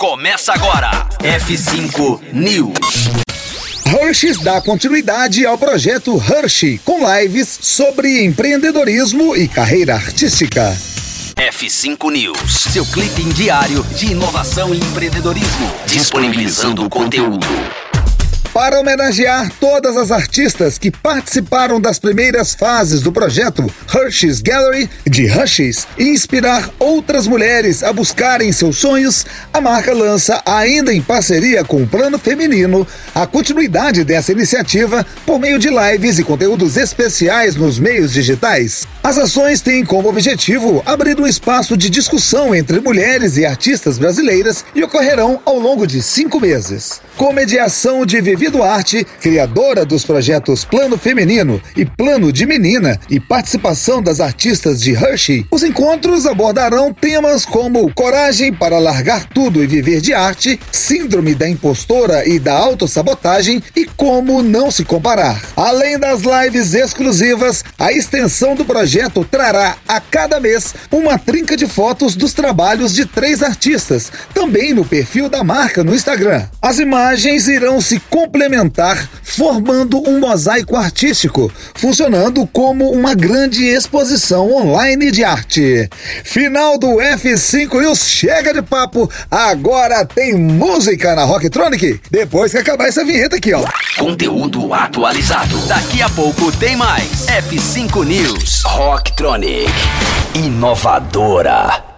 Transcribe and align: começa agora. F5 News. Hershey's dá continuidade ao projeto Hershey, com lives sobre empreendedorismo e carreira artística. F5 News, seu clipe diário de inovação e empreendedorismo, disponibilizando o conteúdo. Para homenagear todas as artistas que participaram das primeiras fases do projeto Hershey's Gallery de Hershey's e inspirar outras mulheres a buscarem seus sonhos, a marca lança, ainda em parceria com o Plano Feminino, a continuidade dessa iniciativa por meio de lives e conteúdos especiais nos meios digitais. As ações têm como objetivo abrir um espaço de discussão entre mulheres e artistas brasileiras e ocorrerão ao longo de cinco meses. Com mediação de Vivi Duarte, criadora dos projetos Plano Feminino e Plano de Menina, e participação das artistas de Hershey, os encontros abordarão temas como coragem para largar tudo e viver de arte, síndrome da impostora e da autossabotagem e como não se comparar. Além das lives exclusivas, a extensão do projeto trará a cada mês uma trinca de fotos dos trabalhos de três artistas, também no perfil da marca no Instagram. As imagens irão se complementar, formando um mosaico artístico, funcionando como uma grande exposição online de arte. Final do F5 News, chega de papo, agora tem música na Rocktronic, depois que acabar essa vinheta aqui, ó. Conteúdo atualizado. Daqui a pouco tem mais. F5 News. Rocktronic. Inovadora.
começa 0.00 0.54
agora. 0.54 1.06
F5 1.18 2.32
News. 2.32 3.10
Hershey's 3.84 4.38
dá 4.40 4.58
continuidade 4.58 5.44
ao 5.44 5.58
projeto 5.58 6.16
Hershey, 6.16 6.78
com 6.78 7.00
lives 7.06 7.58
sobre 7.60 8.24
empreendedorismo 8.24 9.36
e 9.36 9.46
carreira 9.46 9.96
artística. 9.96 10.74
F5 11.36 12.10
News, 12.12 12.50
seu 12.72 12.86
clipe 12.86 13.22
diário 13.34 13.84
de 13.94 14.12
inovação 14.12 14.74
e 14.74 14.78
empreendedorismo, 14.78 15.70
disponibilizando 15.84 16.82
o 16.82 16.88
conteúdo. 16.88 17.46
Para 18.52 18.80
homenagear 18.80 19.48
todas 19.60 19.96
as 19.96 20.10
artistas 20.10 20.76
que 20.76 20.90
participaram 20.90 21.80
das 21.80 22.00
primeiras 22.00 22.52
fases 22.52 23.00
do 23.00 23.12
projeto 23.12 23.64
Hershey's 23.94 24.40
Gallery 24.40 24.90
de 25.06 25.24
Hershey's 25.26 25.86
e 25.96 26.08
inspirar 26.08 26.68
outras 26.76 27.28
mulheres 27.28 27.84
a 27.84 27.92
buscarem 27.92 28.50
seus 28.50 28.78
sonhos, 28.78 29.24
a 29.52 29.60
marca 29.60 29.94
lança, 29.94 30.42
ainda 30.44 30.92
em 30.92 31.00
parceria 31.00 31.64
com 31.64 31.84
o 31.84 31.86
Plano 31.86 32.18
Feminino, 32.18 32.84
a 33.14 33.24
continuidade 33.24 34.02
dessa 34.02 34.32
iniciativa 34.32 35.06
por 35.24 35.38
meio 35.38 35.58
de 35.58 35.68
lives 35.68 36.18
e 36.18 36.24
conteúdos 36.24 36.76
especiais 36.76 37.54
nos 37.54 37.78
meios 37.78 38.12
digitais. 38.12 38.84
As 39.00 39.16
ações 39.16 39.60
têm 39.60 39.84
como 39.84 40.08
objetivo 40.08 40.82
abrir 40.84 41.20
um 41.20 41.26
espaço 41.26 41.76
de 41.76 41.88
discussão 41.88 42.52
entre 42.52 42.80
mulheres 42.80 43.36
e 43.36 43.46
artistas 43.46 43.96
brasileiras 43.96 44.64
e 44.74 44.82
ocorrerão 44.82 45.40
ao 45.44 45.56
longo 45.56 45.86
de 45.86 46.02
cinco 46.02 46.40
meses. 46.40 47.00
Com 47.20 47.34
mediação 47.34 48.06
de 48.06 48.18
Vivi 48.18 48.48
Duarte, 48.48 49.06
criadora 49.20 49.84
dos 49.84 50.06
projetos 50.06 50.64
Plano 50.64 50.96
Feminino 50.96 51.60
e 51.76 51.84
Plano 51.84 52.32
de 52.32 52.46
Menina, 52.46 52.98
e 53.10 53.20
participação 53.20 54.02
das 54.02 54.20
artistas 54.20 54.80
de 54.80 54.92
Hershey, 54.92 55.46
os 55.50 55.62
encontros 55.62 56.24
abordarão 56.24 56.94
temas 56.94 57.44
como 57.44 57.92
coragem 57.92 58.54
para 58.54 58.78
largar 58.78 59.28
tudo 59.28 59.62
e 59.62 59.66
viver 59.66 60.00
de 60.00 60.14
arte, 60.14 60.58
síndrome 60.72 61.34
da 61.34 61.46
impostora 61.46 62.26
e 62.26 62.38
da 62.38 62.54
autossabotagem 62.54 63.62
e 63.76 63.84
como 63.84 64.42
não 64.42 64.70
se 64.70 64.82
comparar. 64.82 65.42
Além 65.54 65.98
das 65.98 66.22
lives 66.22 66.72
exclusivas, 66.72 67.62
a 67.78 67.92
extensão 67.92 68.54
do 68.54 68.64
projeto 68.64 69.26
trará 69.30 69.76
a 69.86 70.00
cada 70.00 70.40
mês 70.40 70.74
uma 70.90 71.18
trinca 71.18 71.54
de 71.54 71.66
fotos 71.66 72.16
dos 72.16 72.32
trabalhos 72.32 72.94
de 72.94 73.04
três 73.04 73.42
artistas, 73.42 74.10
também 74.32 74.72
no 74.72 74.86
perfil 74.86 75.28
da 75.28 75.44
marca 75.44 75.84
no 75.84 75.94
Instagram. 75.94 76.46
As 76.62 76.78
imagens 77.10 77.48
irão 77.48 77.80
se 77.80 77.98
complementar, 77.98 78.96
formando 79.24 80.00
um 80.08 80.20
mosaico 80.20 80.76
artístico, 80.76 81.50
funcionando 81.74 82.46
como 82.46 82.88
uma 82.92 83.16
grande 83.16 83.64
exposição 83.64 84.54
online 84.54 85.10
de 85.10 85.24
arte. 85.24 85.90
Final 86.22 86.78
do 86.78 86.98
F5 86.98 87.80
News, 87.80 88.06
chega 88.06 88.54
de 88.54 88.62
papo, 88.62 89.10
agora 89.28 90.04
tem 90.06 90.34
música 90.34 91.16
na 91.16 91.24
Rocktronic, 91.24 92.00
depois 92.12 92.52
que 92.52 92.58
acabar 92.58 92.86
essa 92.86 93.04
vinheta 93.04 93.36
aqui, 93.36 93.52
ó. 93.52 93.64
Conteúdo 93.98 94.72
atualizado. 94.72 95.58
Daqui 95.66 96.00
a 96.00 96.08
pouco 96.08 96.52
tem 96.52 96.76
mais. 96.76 97.26
F5 97.26 98.04
News. 98.04 98.62
Rocktronic. 98.64 99.72
Inovadora. 100.36 101.89